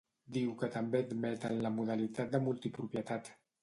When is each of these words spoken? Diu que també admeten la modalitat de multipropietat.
Diu 0.37 0.55
que 0.61 0.69
també 0.77 1.03
admeten 1.05 1.63
la 1.69 1.75
modalitat 1.79 2.35
de 2.37 2.45
multipropietat. 2.51 3.37